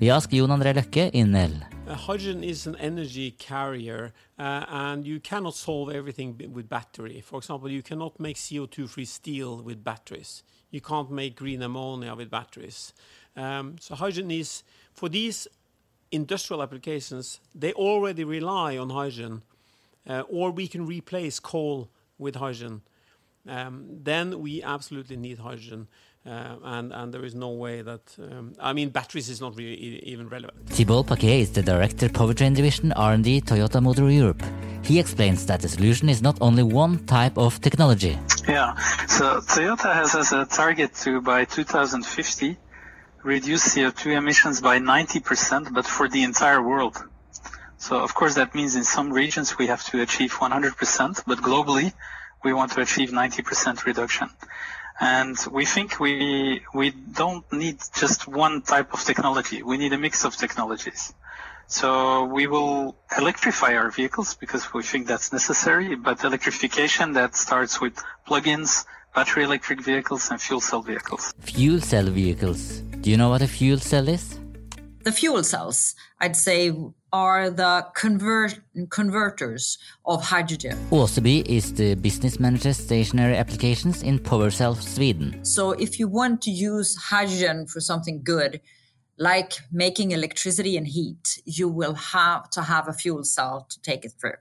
Vi 0.00 0.08
Jon 0.08 0.50
André 0.50 0.72
Løkke 0.74 1.10
in 1.14 1.30
Nel. 1.30 1.52
Uh, 1.86 1.94
hydrogen 1.94 2.42
is 2.42 2.66
an 2.66 2.74
energy 2.76 3.30
carrier, 3.30 4.12
uh, 4.38 4.64
and 4.68 5.06
you 5.06 5.20
cannot 5.20 5.54
solve 5.54 5.88
everything 5.94 6.36
with 6.52 6.68
battery. 6.68 7.20
For 7.20 7.38
example, 7.38 7.70
you 7.70 7.80
cannot 7.80 8.18
make 8.18 8.36
CO2-free 8.36 9.04
steel 9.04 9.62
with 9.62 9.84
batteries. 9.84 10.42
You 10.72 10.80
can't 10.80 11.12
make 11.12 11.36
green 11.36 11.62
ammonia 11.62 12.16
with 12.16 12.28
batteries. 12.28 12.92
Um, 13.36 13.76
so 13.78 13.94
hydrogen 13.94 14.32
is 14.32 14.64
for 14.92 15.08
these 15.08 15.46
industrial 16.10 16.60
applications. 16.60 17.40
They 17.54 17.72
already 17.72 18.24
rely 18.24 18.76
on 18.76 18.90
hydrogen, 18.90 19.42
uh, 20.08 20.22
or 20.28 20.50
we 20.50 20.66
can 20.66 20.86
replace 20.86 21.38
coal 21.38 21.88
with 22.18 22.34
hydrogen. 22.34 22.82
Um, 23.46 23.86
then 24.02 24.40
we 24.40 24.62
absolutely 24.62 25.16
need 25.16 25.38
hydrogen. 25.38 25.88
Uh, 26.26 26.56
and 26.64 26.90
and 26.94 27.12
there 27.12 27.22
is 27.22 27.34
no 27.34 27.50
way 27.50 27.82
that 27.82 28.16
um, 28.18 28.54
I 28.58 28.72
mean 28.72 28.88
batteries 28.88 29.28
is 29.28 29.42
not 29.42 29.56
really 29.58 29.74
even 30.04 30.30
relevant. 30.30 30.66
Thibault 30.70 31.04
Paquet 31.04 31.42
is 31.42 31.52
the 31.52 31.62
director 31.62 32.08
powertrain 32.08 32.54
division 32.54 32.92
R&D 32.92 33.42
Toyota 33.42 33.82
Motor 33.82 34.10
Europe. 34.10 34.42
He 34.82 34.98
explains 34.98 35.44
that 35.46 35.60
the 35.60 35.68
solution 35.68 36.08
is 36.08 36.22
not 36.22 36.38
only 36.40 36.62
one 36.62 37.04
type 37.04 37.36
of 37.36 37.60
technology. 37.60 38.18
Yeah, 38.48 38.74
so 39.06 39.40
Toyota 39.40 39.92
has 39.94 40.14
as 40.14 40.32
a 40.32 40.46
target 40.46 40.94
to 41.02 41.20
by 41.20 41.44
2050 41.44 42.56
reduce 43.22 43.74
CO2 43.74 44.16
emissions 44.16 44.60
by 44.62 44.78
90%, 44.78 45.74
but 45.74 45.86
for 45.86 46.08
the 46.08 46.22
entire 46.22 46.62
world. 46.62 47.02
So 47.76 47.98
of 47.98 48.14
course 48.14 48.34
that 48.36 48.54
means 48.54 48.76
in 48.76 48.84
some 48.84 49.12
regions 49.12 49.58
we 49.58 49.66
have 49.66 49.84
to 49.90 50.00
achieve 50.00 50.32
100%, 50.32 51.22
but 51.26 51.38
globally 51.38 51.92
we 52.44 52.52
want 52.52 52.72
to 52.72 52.80
achieve 52.80 53.10
90% 53.10 53.84
reduction. 53.84 54.28
And 55.00 55.36
we 55.50 55.64
think 55.64 55.98
we 55.98 56.62
we 56.72 56.90
don't 56.90 57.44
need 57.52 57.78
just 58.02 58.28
one 58.28 58.62
type 58.62 58.94
of 58.94 59.00
technology. 59.02 59.62
We 59.62 59.76
need 59.76 59.92
a 59.92 59.98
mix 59.98 60.24
of 60.24 60.36
technologies. 60.36 61.12
So 61.66 62.24
we 62.26 62.46
will 62.46 62.96
electrify 63.18 63.74
our 63.74 63.90
vehicles 63.90 64.34
because 64.34 64.72
we 64.72 64.82
think 64.82 65.06
that's 65.08 65.32
necessary, 65.32 65.96
but 65.96 66.22
electrification 66.22 67.14
that 67.14 67.34
starts 67.34 67.80
with 67.80 67.94
plug-ins, 68.26 68.84
battery 69.14 69.44
electric 69.44 69.80
vehicles 69.80 70.30
and 70.30 70.40
fuel 70.40 70.60
cell 70.60 70.82
vehicles. 70.82 71.32
Fuel 71.40 71.80
cell 71.80 72.04
vehicles. 72.04 72.80
Do 73.02 73.10
you 73.10 73.16
know 73.16 73.30
what 73.30 73.42
a 73.42 73.48
fuel 73.48 73.78
cell 73.78 74.08
is? 74.08 74.38
The 75.04 75.12
fuel 75.12 75.44
cells, 75.44 75.94
I'd 76.18 76.34
say, 76.34 76.72
are 77.12 77.50
the 77.50 77.86
convert- 77.94 78.60
converters 78.88 79.76
of 80.06 80.22
hydrogen. 80.24 80.78
Åseby 80.90 81.46
is 81.46 81.74
the 81.74 81.94
business 81.94 82.40
manager 82.40 82.72
stationary 82.72 83.36
applications 83.36 84.02
in 84.02 84.18
PowerCell 84.18 84.80
Sweden. 84.80 85.44
So 85.44 85.72
if 85.72 85.98
you 85.98 86.08
want 86.08 86.40
to 86.42 86.50
use 86.50 86.96
hydrogen 86.96 87.66
for 87.66 87.80
something 87.80 88.22
good, 88.24 88.62
like 89.18 89.52
making 89.70 90.12
electricity 90.12 90.78
and 90.78 90.88
heat, 90.88 91.38
you 91.44 91.68
will 91.68 91.94
have 91.94 92.48
to 92.50 92.62
have 92.62 92.88
a 92.88 92.94
fuel 92.94 93.24
cell 93.24 93.66
to 93.68 93.80
take 93.82 94.06
it 94.06 94.12
through. 94.18 94.38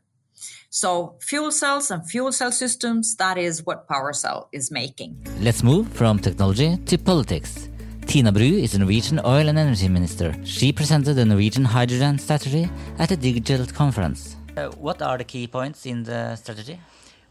So 0.70 1.18
fuel 1.20 1.52
cells 1.52 1.92
and 1.92 2.10
fuel 2.10 2.32
cell 2.32 2.52
systems, 2.52 3.16
that 3.18 3.38
is 3.38 3.66
what 3.66 3.88
PowerCell 3.88 4.48
is 4.54 4.72
making. 4.72 5.28
Let's 5.42 5.62
move 5.62 5.90
from 5.90 6.20
technology 6.20 6.78
to 6.78 6.98
politics. 6.98 7.70
Tina 8.14 8.32
Bru 8.32 8.44
is 8.44 8.74
the 8.74 8.78
Norwegian 8.78 9.20
Oil 9.26 9.50
and 9.50 9.58
Energy 9.58 9.90
Minister. 9.90 10.36
She 10.44 10.72
presented 10.72 11.16
the 11.16 11.26
Norwegian 11.26 11.66
hydrogen 11.66 12.20
strategy 12.20 12.70
at 13.00 13.10
a 13.10 13.18
digital 13.18 13.66
conference. 13.66 14.36
Uh, 14.56 14.68
what 14.78 15.02
are 15.02 15.18
the 15.18 15.24
key 15.24 15.48
points 15.48 15.88
in 15.88 16.04
the 16.04 16.36
strategy? 16.36 16.80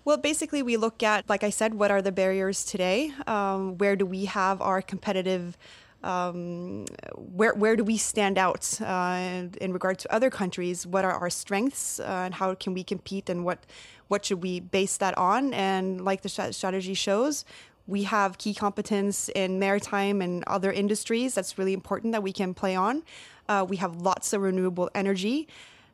Well, 0.04 0.16
basically, 0.16 0.60
we 0.60 0.76
look 0.76 1.04
at, 1.04 1.28
like 1.28 1.44
I 1.44 1.50
said, 1.50 1.74
what 1.74 1.92
are 1.92 2.02
the 2.02 2.10
barriers 2.10 2.64
today? 2.64 3.12
Um, 3.28 3.78
where 3.78 3.94
do 3.94 4.04
we 4.04 4.24
have 4.24 4.60
our 4.60 4.82
competitive 4.82 5.56
um, 6.02 6.86
where 7.14 7.54
where 7.54 7.76
do 7.76 7.84
we 7.84 7.96
stand 7.96 8.36
out 8.36 8.80
uh, 8.80 9.44
in 9.60 9.72
regard 9.72 10.00
to 10.00 10.12
other 10.12 10.30
countries? 10.30 10.84
What 10.84 11.04
are 11.04 11.12
our 11.12 11.30
strengths 11.30 12.00
uh, 12.00 12.24
and 12.24 12.34
how 12.34 12.54
can 12.54 12.74
we 12.74 12.82
compete? 12.82 13.30
And 13.30 13.44
what 13.44 13.64
what 14.08 14.24
should 14.24 14.42
we 14.42 14.58
base 14.58 14.96
that 14.96 15.16
on? 15.16 15.54
And 15.54 16.04
like 16.04 16.22
the 16.22 16.28
strategy 16.28 16.94
shows, 16.94 17.44
we 17.86 18.04
have 18.04 18.38
key 18.38 18.54
competence 18.54 19.28
in 19.34 19.58
maritime 19.58 20.22
and 20.22 20.44
other 20.46 20.70
industries. 20.70 21.34
That's 21.34 21.58
really 21.58 21.72
important 21.72 22.12
that 22.12 22.22
we 22.22 22.32
can 22.32 22.54
play 22.54 22.76
on. 22.76 23.02
Uh, 23.48 23.66
we 23.68 23.76
have 23.76 23.96
lots 23.96 24.32
of 24.32 24.42
renewable 24.42 24.88
energy. 24.94 25.48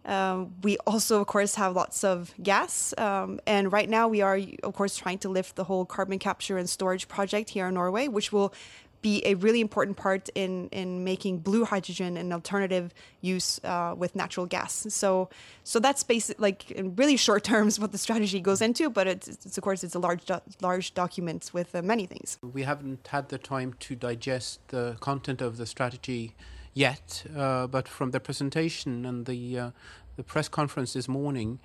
Um, 0.05 0.55
we 0.63 0.79
also, 0.87 1.21
of 1.21 1.27
course, 1.27 1.57
have 1.57 1.75
lots 1.75 2.03
of 2.05 2.33
gas. 2.43 2.95
Um, 2.97 3.41
and 3.47 3.71
right 3.73 3.89
now, 3.89 4.09
we 4.09 4.23
are, 4.23 4.41
of 4.63 4.75
course, 4.75 4.97
trying 4.97 5.19
to 5.19 5.29
lift 5.29 5.57
the 5.57 5.65
whole 5.65 5.85
carbon 5.85 6.19
capture 6.19 6.57
and 6.57 6.69
storage 6.69 7.09
project 7.09 7.51
here 7.51 7.67
in 7.69 7.75
Norway, 7.75 8.09
which 8.09 8.33
will 8.33 8.55
be 9.03 9.23
a 9.25 9.35
really 9.35 9.61
important 9.61 9.97
part 9.97 10.29
in 10.35 10.69
in 10.71 11.05
making 11.05 11.39
blue 11.39 11.65
hydrogen 11.65 12.17
an 12.17 12.33
alternative 12.33 12.93
use 13.21 13.61
uh, 13.65 13.95
with 13.97 14.15
natural 14.17 14.47
gas. 14.47 14.87
So 14.89 15.29
so 15.65 15.79
that's 15.81 16.03
basic 16.03 16.41
like 16.41 16.71
in 16.71 16.95
really 16.97 17.17
short 17.17 17.45
terms 17.53 17.79
what 17.79 17.93
the 17.93 17.99
strategy 17.99 18.41
goes 18.41 18.61
into, 18.61 18.91
but 18.91 19.07
it's, 19.07 19.29
it's 19.29 19.59
of 19.59 19.65
course 19.65 19.85
it's 19.85 19.95
a 19.95 19.99
large 19.99 20.25
do- 20.25 20.41
large 20.61 20.95
document 20.95 21.51
with 21.53 21.75
uh, 21.75 21.83
many 21.83 22.07
things. 22.07 22.39
We 22.43 22.63
haven't 22.63 23.07
had 23.09 23.29
the 23.29 23.39
time 23.39 23.75
to 23.81 23.95
digest 23.95 24.61
the 24.69 24.97
content 25.01 25.41
of 25.41 25.57
the 25.57 25.67
strategy 25.67 26.35
yet, 26.75 27.25
uh, 27.37 27.67
but 27.67 27.89
from 27.89 28.11
the 28.11 28.21
presentation 28.21 29.05
and 29.05 29.27
the 29.27 29.59
uh, 29.59 29.71
the 30.17 30.25
press 30.25 30.49
conference 30.49 30.93
this 30.93 31.09
morning. 31.09 31.61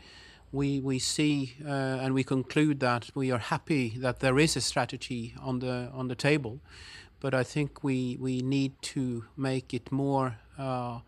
We, 0.51 0.79
we 0.79 0.99
see 0.99 1.55
uh, 1.65 2.03
and 2.03 2.13
we 2.13 2.23
conclude 2.23 2.79
that 2.81 3.09
we 3.15 3.31
are 3.31 3.39
happy 3.39 3.97
that 3.97 4.19
there 4.19 4.37
is 4.37 4.55
a 4.55 4.61
strategy 4.61 5.33
on 5.41 5.57
the 5.57 5.89
on 5.91 6.09
the 6.09 6.15
table 6.15 6.59
but 7.23 7.33
I 7.33 7.43
think 7.43 7.83
we 7.83 8.17
we 8.19 8.41
need 8.41 8.73
to 8.93 9.25
make 9.37 9.73
it 9.73 9.91
more 9.91 10.35
uh, 10.59 10.99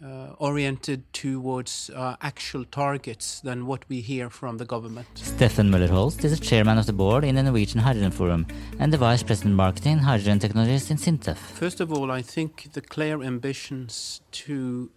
uh, 0.00 0.36
oriented 0.38 1.00
towards 1.12 1.90
uh, 1.90 2.14
actual 2.20 2.64
targets 2.64 3.40
than 3.40 3.66
what 3.66 3.82
we 3.88 4.00
hear 4.00 4.30
from 4.30 4.58
the 4.58 4.64
government. 4.64 5.08
Stefan 5.16 5.68
Møller-Holst 5.70 6.24
is 6.24 6.38
the 6.38 6.46
chairman 6.50 6.78
of 6.78 6.86
the 6.86 6.92
board 6.92 7.24
in 7.24 7.34
the 7.34 7.42
Norwegian 7.42 7.80
Hydrogen 7.80 8.12
Forum 8.12 8.46
and 8.78 8.92
the 8.92 8.98
vice 8.98 9.24
president 9.24 9.56
marketing 9.56 9.98
hydrogen 9.98 10.38
technologies 10.38 10.90
in 10.92 10.96
SINTEF. 10.96 11.36
First 11.36 11.80
of 11.80 11.92
all, 11.92 12.12
I 12.12 12.22
think 12.22 12.72
the 12.74 12.80
clear 12.80 13.20
ambitions 13.20 14.20
to 14.44 14.90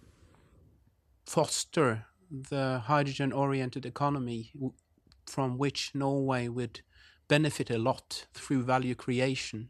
foster 1.26 2.06
the 2.30 2.82
hydrogen-oriented 2.86 3.84
economy 3.84 4.52
from 5.26 5.58
which 5.58 5.90
Norway 5.92 6.46
would 6.46 6.82
benefit 7.26 7.68
a 7.70 7.78
lot 7.78 8.26
through 8.32 8.62
value 8.62 8.94
creation 8.94 9.68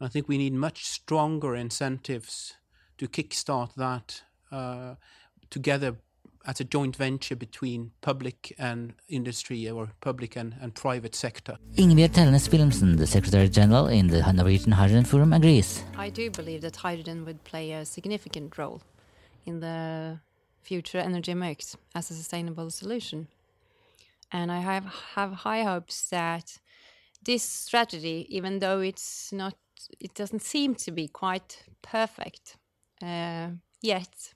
I 0.00 0.08
think 0.08 0.28
we 0.28 0.38
need 0.38 0.52
much 0.52 0.84
stronger 0.84 1.56
incentives 1.56 2.54
to 2.98 3.08
kickstart 3.08 3.74
that 3.74 4.22
uh, 4.52 4.94
together 5.50 5.96
as 6.46 6.60
a 6.60 6.64
joint 6.64 6.96
venture 6.96 7.36
between 7.36 7.90
public 8.00 8.54
and 8.58 8.94
industry 9.08 9.68
or 9.68 9.88
public 10.00 10.36
and, 10.36 10.54
and 10.62 10.74
private 10.74 11.14
sector. 11.14 11.58
Ingebjørg 11.76 12.12
Telnes 12.12 12.48
Wilhelmsen, 12.52 12.96
the 12.96 13.06
Secretary 13.06 13.48
General 13.48 13.88
in 13.88 14.08
the 14.08 14.32
Norwegian 14.32 14.72
Hydrogen 14.72 15.04
Forum, 15.04 15.32
agrees. 15.32 15.82
I 15.96 16.10
do 16.10 16.30
believe 16.30 16.60
that 16.62 16.76
hydrogen 16.76 17.24
would 17.24 17.42
play 17.44 17.72
a 17.72 17.84
significant 17.84 18.56
role 18.56 18.80
in 19.46 19.60
the 19.60 20.20
future 20.62 20.98
energy 20.98 21.34
mix 21.34 21.76
as 21.94 22.10
a 22.10 22.14
sustainable 22.14 22.70
solution. 22.70 23.26
And 24.30 24.52
I 24.52 24.60
have, 24.60 24.84
have 25.16 25.32
high 25.32 25.64
hopes 25.64 26.08
that 26.10 26.58
this 27.24 27.42
strategy, 27.42 28.26
even 28.28 28.60
though 28.60 28.80
it's 28.80 29.32
not 29.32 29.54
it 30.00 30.14
doesn't 30.14 30.42
seem 30.42 30.74
to 30.76 30.90
be 30.90 31.08
quite 31.08 31.64
perfect 31.82 32.56
uh, 33.02 33.48
yet. 33.80 34.34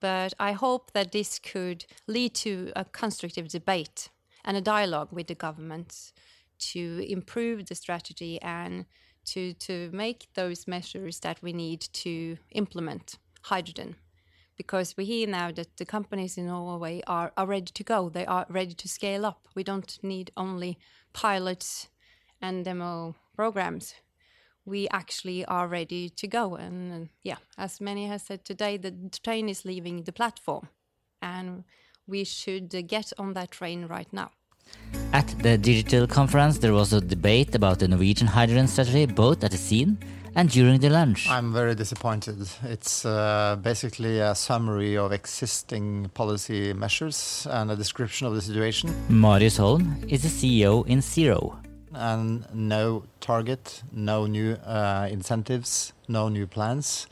But 0.00 0.34
I 0.38 0.52
hope 0.52 0.92
that 0.92 1.12
this 1.12 1.38
could 1.38 1.84
lead 2.06 2.34
to 2.36 2.72
a 2.76 2.84
constructive 2.84 3.48
debate 3.48 4.10
and 4.44 4.56
a 4.56 4.60
dialogue 4.60 5.08
with 5.10 5.26
the 5.26 5.34
government 5.34 6.12
to 6.58 7.04
improve 7.08 7.66
the 7.66 7.74
strategy 7.74 8.40
and 8.42 8.86
to, 9.26 9.52
to 9.54 9.90
make 9.92 10.28
those 10.34 10.66
measures 10.66 11.20
that 11.20 11.42
we 11.42 11.52
need 11.52 11.80
to 11.80 12.38
implement 12.52 13.18
hydrogen. 13.42 13.96
Because 14.56 14.96
we 14.96 15.04
hear 15.04 15.28
now 15.28 15.52
that 15.52 15.76
the 15.76 15.84
companies 15.84 16.36
in 16.36 16.46
Norway 16.46 17.00
are, 17.06 17.32
are 17.36 17.46
ready 17.46 17.70
to 17.72 17.84
go, 17.84 18.08
they 18.08 18.26
are 18.26 18.46
ready 18.48 18.74
to 18.74 18.88
scale 18.88 19.24
up. 19.24 19.46
We 19.54 19.62
don't 19.62 19.98
need 20.02 20.32
only 20.36 20.78
pilots 21.12 21.88
and 22.40 22.64
demo 22.64 23.14
programs 23.36 23.94
we 24.68 24.88
actually 24.90 25.44
are 25.46 25.66
ready 25.66 26.10
to 26.10 26.26
go. 26.28 26.54
And, 26.56 26.92
and 26.92 27.08
yeah, 27.22 27.36
as 27.56 27.80
many 27.80 28.06
has 28.06 28.22
said 28.22 28.44
today, 28.44 28.76
the 28.76 28.92
train 29.22 29.48
is 29.48 29.64
leaving 29.64 30.02
the 30.02 30.12
platform, 30.12 30.68
and 31.22 31.64
we 32.06 32.24
should 32.24 32.70
get 32.86 33.12
on 33.18 33.32
that 33.34 33.50
train 33.50 33.86
right 33.86 34.12
now. 34.12 34.30
At 35.12 35.26
the 35.42 35.56
digital 35.56 36.06
conference, 36.06 36.58
there 36.58 36.74
was 36.74 36.92
a 36.92 37.00
debate 37.00 37.54
about 37.54 37.78
the 37.78 37.88
Norwegian 37.88 38.26
hydrogen 38.26 38.68
strategy, 38.68 39.06
both 39.06 39.42
at 39.42 39.52
the 39.52 39.56
scene 39.56 39.96
and 40.34 40.50
during 40.50 40.78
the 40.78 40.90
lunch. 40.90 41.28
I'm 41.28 41.52
very 41.52 41.74
disappointed. 41.74 42.36
It's 42.64 43.04
uh, 43.04 43.56
basically 43.62 44.20
a 44.20 44.34
summary 44.34 44.96
of 44.96 45.12
existing 45.12 46.10
policy 46.14 46.72
measures 46.74 47.46
and 47.50 47.70
a 47.70 47.76
description 47.76 48.26
of 48.26 48.34
the 48.34 48.42
situation. 48.42 48.94
Marius 49.08 49.56
Holm 49.56 50.04
is 50.08 50.22
the 50.22 50.28
CEO 50.28 50.86
in 50.86 51.00
Zero, 51.00 51.58
and 51.94 52.46
no 52.52 53.04
target, 53.20 53.82
no 53.92 54.26
new 54.26 54.52
uh, 54.64 55.08
incentives, 55.10 55.92
no 56.08 56.28
new 56.28 56.46
plans. 56.46 57.06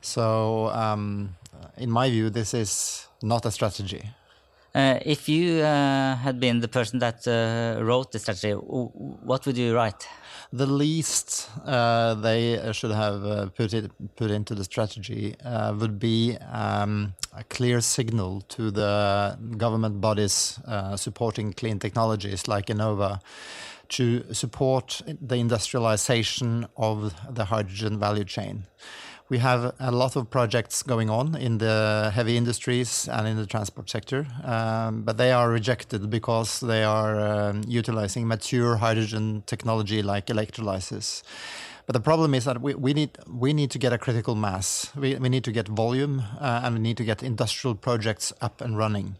So, 0.00 0.68
um, 0.68 1.36
in 1.76 1.90
my 1.90 2.10
view, 2.10 2.30
this 2.30 2.54
is 2.54 3.08
not 3.22 3.44
a 3.46 3.50
strategy. 3.50 4.10
Uh, 4.76 4.98
if 5.06 5.26
you 5.26 5.62
uh, 5.62 6.14
had 6.16 6.38
been 6.38 6.60
the 6.60 6.68
person 6.68 6.98
that 6.98 7.26
uh, 7.26 7.82
wrote 7.82 8.12
the 8.12 8.18
strategy, 8.18 8.52
what 8.52 9.46
would 9.46 9.56
you 9.56 9.74
write? 9.74 10.06
The 10.52 10.66
least 10.66 11.48
they 11.64 12.60
should 12.72 12.90
have 12.90 13.54
put 13.54 13.72
it 13.72 13.90
put 14.16 14.30
into 14.30 14.54
the 14.54 14.64
strategy 14.64 15.34
would 15.80 15.98
be 15.98 16.36
um, 16.52 17.14
a 17.34 17.42
clear 17.44 17.80
signal 17.80 18.42
to 18.48 18.70
the 18.70 19.38
government 19.56 20.02
bodies 20.02 20.60
supporting 20.96 21.54
clean 21.54 21.78
technologies 21.78 22.46
like 22.46 22.66
Enova 22.66 23.20
to 23.88 24.34
support 24.34 25.00
the 25.20 25.36
industrialization 25.36 26.66
of 26.76 27.14
the 27.34 27.46
hydrogen 27.46 27.98
value 27.98 28.24
chain. 28.24 28.66
We 29.28 29.38
have 29.38 29.74
a 29.80 29.90
lot 29.90 30.14
of 30.14 30.30
projects 30.30 30.84
going 30.84 31.10
on 31.10 31.34
in 31.34 31.58
the 31.58 32.12
heavy 32.14 32.36
industries 32.36 33.08
and 33.08 33.26
in 33.26 33.36
the 33.36 33.46
transport 33.46 33.90
sector, 33.90 34.24
um, 34.44 35.02
but 35.02 35.16
they 35.16 35.32
are 35.32 35.50
rejected 35.50 36.08
because 36.10 36.60
they 36.60 36.84
are 36.84 37.18
um, 37.18 37.62
utilizing 37.66 38.28
mature 38.28 38.76
hydrogen 38.76 39.42
technology 39.44 40.00
like 40.00 40.30
electrolysis. 40.30 41.24
But 41.86 41.94
the 41.94 42.00
problem 42.00 42.34
is 42.34 42.44
that 42.44 42.60
we, 42.60 42.74
we 42.74 42.94
need 42.94 43.18
we 43.28 43.52
need 43.52 43.72
to 43.72 43.78
get 43.78 43.92
a 43.92 43.98
critical 43.98 44.36
mass. 44.36 44.92
We, 44.94 45.16
we 45.16 45.28
need 45.28 45.42
to 45.44 45.52
get 45.52 45.66
volume 45.66 46.22
uh, 46.40 46.60
and 46.62 46.76
we 46.76 46.80
need 46.80 46.96
to 46.98 47.04
get 47.04 47.22
industrial 47.22 47.74
projects 47.74 48.32
up 48.40 48.60
and 48.60 48.78
running. 48.78 49.16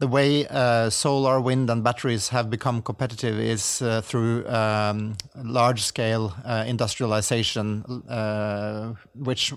The 0.00 0.08
way 0.08 0.46
uh, 0.46 0.88
solar, 0.88 1.42
wind, 1.42 1.68
and 1.68 1.84
batteries 1.84 2.30
have 2.30 2.48
become 2.48 2.80
competitive 2.80 3.38
is 3.38 3.82
uh, 3.82 4.00
through 4.00 4.48
um, 4.48 5.16
large 5.36 5.82
scale 5.82 6.34
uh, 6.42 6.64
industrialization, 6.66 7.84
which 9.14 9.52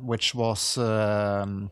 which 0.00 0.34
was. 0.34 0.78
Um, 0.78 1.70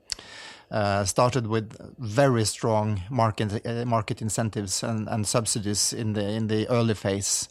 uh, 0.71 1.05
started 1.05 1.47
with 1.47 1.77
very 1.99 2.47
strong 2.47 3.03
market 3.11 3.67
uh, 3.67 3.85
market 3.85 4.23
incentives 4.23 4.83
and, 4.83 5.07
and 5.07 5.27
subsidies 5.27 5.93
in 5.93 6.15
the 6.15 6.27
in 6.27 6.47
the 6.47 6.67
early 6.71 6.95
phase. 6.95 7.47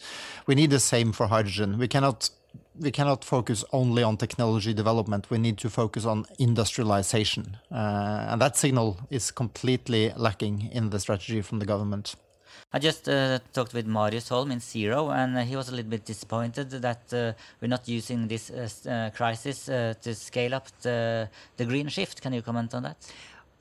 We 0.47 0.55
need 0.55 0.71
the 0.71 0.79
same 0.79 1.11
for 1.11 1.27
hydrogen. 1.27 1.77
We 1.77 1.87
cannot 1.87 2.31
we 2.79 2.91
cannot 2.91 3.23
focus 3.23 3.63
only 3.71 4.03
on 4.03 4.17
technology 4.17 4.73
development. 4.73 5.29
We 5.29 5.37
need 5.37 5.57
to 5.59 5.69
focus 5.69 6.05
on 6.05 6.25
industrialization, 6.39 7.57
uh, 7.71 8.27
and 8.29 8.41
that 8.41 8.57
signal 8.57 8.97
is 9.09 9.31
completely 9.31 10.13
lacking 10.15 10.69
in 10.71 10.89
the 10.89 10.99
strategy 10.99 11.41
from 11.41 11.59
the 11.59 11.65
government. 11.65 12.15
I 12.73 12.79
just 12.79 13.09
uh, 13.09 13.39
talked 13.51 13.73
with 13.73 13.85
Marius 13.85 14.29
Holm 14.29 14.51
in 14.51 14.61
Zero, 14.61 15.09
and 15.09 15.37
uh, 15.37 15.41
he 15.41 15.57
was 15.57 15.67
a 15.67 15.75
little 15.75 15.89
bit 15.89 16.05
disappointed 16.05 16.69
that 16.69 17.13
uh, 17.13 17.33
we're 17.59 17.67
not 17.67 17.87
using 17.87 18.27
this 18.27 18.49
uh, 18.49 18.89
uh, 18.89 19.09
crisis 19.09 19.65
to 19.65 20.15
scale 20.15 20.55
up 20.55 20.67
the, 20.81 21.29
the 21.57 21.65
green 21.65 21.89
shift. 21.89 22.21
Can 22.21 22.31
you 22.31 22.41
comment 22.41 22.73
on 22.73 22.83
that? 22.83 22.97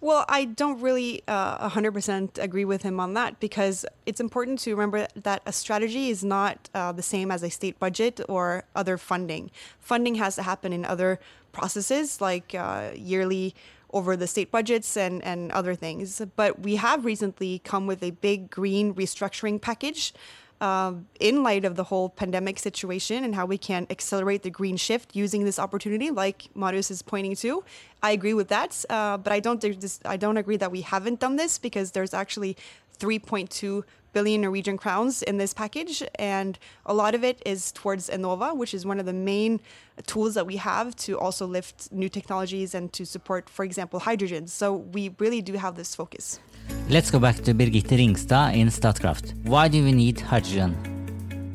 Well, 0.03 0.25
I 0.31 0.47
don't 0.47 0.81
really 0.81 1.23
uh, 1.29 1.69
100% 1.69 2.39
agree 2.39 2.65
with 2.65 2.83
him 2.83 2.99
on 2.99 3.13
that 3.15 3.39
because 3.39 3.85
it's 4.07 4.19
important 4.21 4.59
to 4.61 4.71
remember 4.71 5.07
that 5.15 5.43
a 5.45 5.53
strategy 5.53 6.09
is 6.09 6.25
not 6.25 6.71
uh, 6.75 6.93
the 6.93 7.03
same 7.03 7.31
as 7.31 7.43
a 7.43 7.51
state 7.51 7.79
budget 7.79 8.19
or 8.27 8.65
other 8.75 8.97
funding. 8.97 9.51
Funding 9.79 10.15
has 10.15 10.37
to 10.37 10.43
happen 10.43 10.73
in 10.73 10.87
other 10.87 11.21
processes 11.53 12.19
like 12.19 12.55
uh, 12.55 12.93
yearly 12.95 13.55
over 13.93 14.17
the 14.17 14.27
state 14.27 14.51
budgets 14.51 14.97
and, 14.97 15.23
and 15.23 15.53
other 15.53 15.75
things. 15.75 16.23
But 16.35 16.61
we 16.61 16.77
have 16.77 17.05
recently 17.05 17.59
come 17.59 17.87
with 17.87 18.03
a 18.03 18.13
big 18.13 18.49
green 18.49 18.95
restructuring 18.95 19.61
package 19.61 20.15
um, 20.61 21.07
in 21.19 21.43
light 21.43 21.65
of 21.65 21.77
the 21.77 21.85
whole 21.85 22.09
pandemic 22.09 22.59
situation 22.59 23.25
and 23.25 23.35
how 23.35 23.47
we 23.47 23.57
can 23.57 23.87
accelerate 23.91 24.43
the 24.43 24.51
green 24.51 24.77
shift 24.77 25.17
using 25.17 25.45
this 25.45 25.59
opportunity, 25.59 26.11
like 26.11 26.49
Marius 26.55 26.91
is 26.91 27.03
pointing 27.03 27.35
to. 27.37 27.65
I 28.03 28.13
agree 28.13 28.35
with 28.35 28.49
that, 28.49 28.85
uh, 28.91 29.17
but 29.17 29.33
I 29.33 29.41
don't 29.41 29.65
I 30.05 30.17
don't 30.17 30.37
agree 30.37 30.57
that 30.57 30.71
we 30.71 30.83
haven't 30.83 31.21
done 31.21 31.37
this 31.37 31.59
because 31.59 31.93
there's 31.93 32.15
actually 32.15 32.57
3.2 33.01 33.83
billion 34.13 34.41
Norwegian 34.41 34.77
crowns 34.77 35.23
in 35.23 35.39
this 35.39 35.55
package, 35.55 36.03
and 36.17 36.59
a 36.87 36.95
lot 36.95 37.15
of 37.15 37.25
it 37.25 37.41
is 37.47 37.73
towards 37.73 38.11
Enova, 38.11 38.57
which 38.57 38.75
is 38.75 38.85
one 38.85 38.99
of 39.01 39.07
the 39.07 39.13
main 39.13 39.61
tools 40.07 40.35
that 40.35 40.47
we 40.47 40.57
have 40.57 40.95
to 40.97 41.19
also 41.19 41.47
lift 41.47 41.93
new 41.93 42.09
technologies 42.09 42.75
and 42.75 42.93
to 42.93 43.05
support, 43.07 43.49
for 43.49 43.65
example, 43.65 44.01
hydrogen. 44.01 44.47
So 44.47 44.77
we 44.77 45.15
really 45.19 45.43
do 45.43 45.55
have 45.55 45.77
this 45.77 45.95
focus. 45.95 46.41
Let's 46.89 47.11
go 47.11 47.19
back 47.19 47.37
to 47.37 47.55
Birgitte 47.55 47.97
Ringstad 47.99 48.57
in 48.57 48.69
Statkraft. 48.69 49.35
Why 49.45 49.69
do 49.69 49.83
we 49.85 49.93
need 49.93 50.21
hydrogen? 50.21 50.75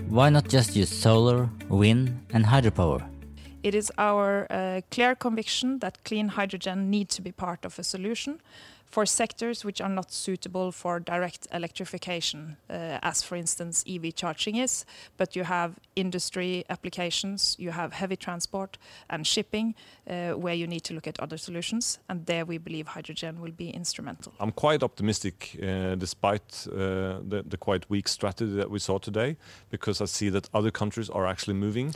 Why 0.10 0.30
not 0.30 0.48
just 0.48 0.76
use 0.76 0.90
solar, 0.90 1.50
wind, 1.70 2.26
and 2.32 2.46
hydropower? 2.46 3.04
It 3.64 3.74
is 3.74 3.92
our 3.98 4.46
uh, 4.52 4.82
clear 4.92 5.16
conviction 5.16 5.80
that 5.80 6.04
clean 6.04 6.28
hydrogen 6.28 6.92
needs 6.92 7.16
to 7.16 7.22
be 7.24 7.32
part 7.32 7.66
of 7.66 7.80
a 7.80 7.84
solution 7.84 8.40
for 8.92 9.06
sectors 9.06 9.66
which 9.66 9.82
are 9.82 9.90
not 9.90 10.12
suitable 10.12 10.72
for 10.72 11.00
direct 11.00 11.48
electrification, 11.52 12.58
uh, 12.70 13.00
as 13.02 13.22
for 13.22 13.36
instance 13.36 13.84
EV 13.88 14.16
charging 14.16 14.56
is, 14.56 14.86
but 15.18 15.36
you 15.36 15.44
have 15.44 15.74
industry 15.96 16.64
applications, 16.70 17.56
you 17.60 17.72
have 17.72 17.94
heavy 17.94 18.16
transport 18.16 18.78
and 19.10 19.26
shipping, 19.28 19.76
uh, 20.10 20.32
where 20.32 20.54
you 20.54 20.68
need 20.68 20.84
to 20.84 20.94
look 20.94 21.08
at 21.08 21.20
other 21.20 21.38
solutions, 21.38 22.00
and 22.10 22.26
there 22.26 22.46
we 22.46 22.58
believe 22.58 22.88
hydrogen 22.88 23.42
will 23.42 23.52
be 23.52 23.70
instrumental. 23.70 24.34
I'm 24.40 24.52
quite 24.52 24.84
optimistic 24.84 25.58
uh, 25.62 25.96
despite 25.96 26.68
uh, 26.68 27.20
the, 27.28 27.44
the 27.48 27.58
quite 27.58 27.90
weak 27.90 28.08
strategy 28.08 28.56
that 28.56 28.70
we 28.70 28.80
saw 28.80 28.98
today, 28.98 29.38
because 29.70 30.02
I 30.02 30.06
see 30.06 30.30
that 30.30 30.50
other 30.54 30.72
countries 30.72 31.10
are 31.10 31.26
actually 31.28 31.56
moving. 31.56 31.94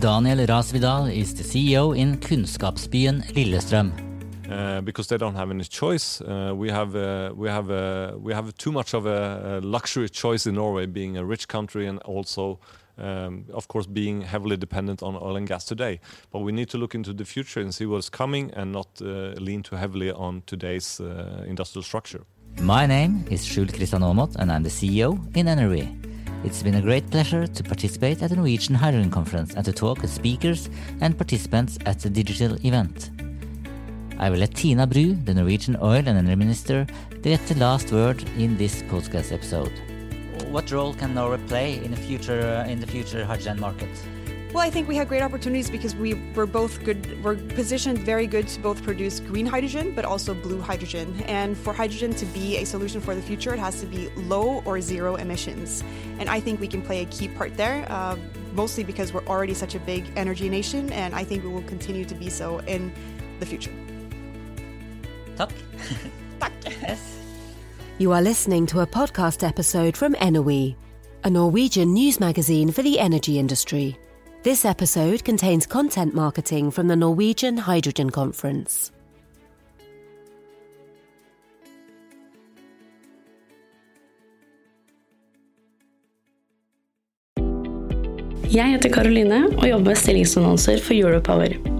Daniel 0.00 0.46
Rasvidal 0.46 1.14
is 1.14 1.34
the 1.34 1.44
CEO 1.44 1.96
in 1.96 2.18
Kunnskapsbyen 2.18 3.22
Lillestrøm. 3.34 4.19
Uh, 4.50 4.80
because 4.80 5.06
they 5.06 5.16
don't 5.16 5.36
have 5.36 5.50
any 5.50 5.62
choice. 5.62 6.20
Uh, 6.20 6.52
we 6.56 6.70
have 6.70 6.96
uh, 6.96 7.32
we 7.36 7.48
have 7.48 7.70
uh, 7.70 8.12
we 8.18 8.34
have 8.34 8.52
too 8.56 8.72
much 8.72 8.94
of 8.94 9.06
a, 9.06 9.60
luxury 9.62 10.08
choice 10.08 10.44
in 10.44 10.56
Norway, 10.56 10.86
being 10.86 11.16
a 11.16 11.24
rich 11.24 11.46
country 11.46 11.86
and 11.86 11.98
also. 12.00 12.58
Um, 12.98 13.46
of 13.54 13.66
course, 13.66 13.86
being 13.86 14.20
heavily 14.20 14.58
dependent 14.58 15.02
on 15.02 15.16
oil 15.16 15.36
and 15.36 15.48
gas 15.48 15.64
today, 15.64 16.00
but 16.30 16.40
we 16.40 16.52
need 16.52 16.68
to 16.68 16.76
look 16.76 16.94
into 16.94 17.14
the 17.14 17.24
future 17.24 17.58
and 17.60 17.74
see 17.74 17.86
what's 17.86 18.10
coming, 18.10 18.50
and 18.50 18.72
not 18.72 18.88
uh, 19.00 19.32
lean 19.40 19.62
too 19.62 19.76
heavily 19.76 20.10
on 20.10 20.42
today's 20.44 21.00
uh, 21.00 21.42
industrial 21.46 21.82
structure. 21.82 22.26
My 22.60 22.84
name 22.84 23.24
is 23.30 23.40
Skjul 23.46 23.70
Kristian 23.72 24.02
Aamodt, 24.02 24.36
and 24.36 24.52
I'm 24.52 24.64
the 24.64 24.68
CEO 24.68 25.16
in 25.34 25.46
NRE. 25.46 25.86
It's 26.44 26.62
been 26.62 26.74
a 26.74 26.82
great 26.82 27.10
pleasure 27.10 27.46
to 27.46 27.62
participate 27.62 28.22
at 28.22 28.28
the 28.30 28.36
Norwegian 28.36 28.74
Hydrogen 28.74 29.10
Conference 29.10 29.54
and 29.54 29.64
to 29.64 29.72
talk 29.72 30.02
with 30.02 30.10
speakers 30.10 30.68
and 31.00 31.16
participants 31.16 31.78
at 31.86 32.00
the 32.00 32.10
digital 32.10 32.54
event. 32.66 33.29
I 34.20 34.28
will 34.28 34.36
let 34.36 34.54
Tina 34.54 34.86
Bru, 34.86 35.14
the 35.14 35.32
Norwegian 35.32 35.78
Oil 35.80 36.06
and 36.06 36.08
Energy 36.08 36.36
Minister, 36.36 36.86
get 37.22 37.40
the 37.46 37.54
last 37.54 37.90
word 37.90 38.22
in 38.36 38.54
this 38.58 38.82
podcast 38.82 39.32
episode. 39.32 39.72
What 40.50 40.70
role 40.70 40.92
can 40.92 41.14
Norway 41.14 41.38
play 41.48 41.82
in 41.82 41.90
the 41.90 41.96
future 41.96 42.42
uh, 42.42 42.68
in 42.68 42.80
the 42.80 42.86
future 42.86 43.24
hydrogen 43.24 43.58
market? 43.58 43.88
Well, 44.52 44.62
I 44.62 44.68
think 44.68 44.88
we 44.88 44.96
have 44.96 45.08
great 45.08 45.22
opportunities 45.22 45.70
because 45.70 45.96
we, 45.96 46.12
we're 46.34 46.44
both 46.44 46.84
good, 46.84 47.24
we're 47.24 47.36
positioned 47.36 48.00
very 48.00 48.26
good 48.26 48.46
to 48.48 48.60
both 48.60 48.82
produce 48.82 49.20
green 49.20 49.46
hydrogen 49.46 49.94
but 49.94 50.04
also 50.04 50.34
blue 50.34 50.60
hydrogen. 50.60 51.22
And 51.26 51.56
for 51.56 51.72
hydrogen 51.72 52.12
to 52.16 52.26
be 52.26 52.58
a 52.58 52.64
solution 52.66 53.00
for 53.00 53.14
the 53.14 53.22
future, 53.22 53.54
it 53.54 53.58
has 53.58 53.80
to 53.80 53.86
be 53.86 54.10
low 54.16 54.60
or 54.66 54.82
zero 54.82 55.16
emissions. 55.16 55.82
And 56.18 56.28
I 56.28 56.40
think 56.40 56.60
we 56.60 56.68
can 56.68 56.82
play 56.82 57.00
a 57.00 57.06
key 57.06 57.28
part 57.28 57.56
there, 57.56 57.86
uh, 57.90 58.18
mostly 58.52 58.84
because 58.84 59.14
we're 59.14 59.26
already 59.26 59.54
such 59.54 59.74
a 59.76 59.80
big 59.80 60.12
energy 60.14 60.50
nation, 60.50 60.92
and 60.92 61.14
I 61.14 61.24
think 61.24 61.42
we 61.42 61.48
will 61.48 61.62
continue 61.62 62.04
to 62.04 62.14
be 62.14 62.28
so 62.28 62.58
in 62.66 62.92
the 63.38 63.46
future. 63.46 63.72
Takk. 65.40 65.52
Takk. 66.40 66.52
Yes. 66.82 67.00
You 67.98 68.12
are 68.12 68.20
listening 68.20 68.66
to 68.66 68.80
a 68.80 68.86
podcast 68.86 69.46
episode 69.46 69.96
from 69.96 70.14
Energy, 70.18 70.76
a 71.24 71.30
Norwegian 71.30 71.94
news 71.94 72.20
magazine 72.20 72.70
for 72.70 72.82
the 72.82 72.98
energy 72.98 73.38
industry. 73.38 73.96
This 74.42 74.64
episode 74.64 75.24
contains 75.24 75.66
content 75.66 76.14
marketing 76.14 76.70
from 76.70 76.88
the 76.88 76.96
Norwegian 76.96 77.56
Hydrogen 77.56 78.10
Conference. 78.10 78.92
Jeg 88.52 88.66
heter 88.66 88.90
Karoline 88.90 89.46
og 89.58 89.68
jobber 89.68 89.84
med 89.84 89.96
stillingsannonser 89.96 90.80
for 90.82 90.94
Europower. 90.94 91.79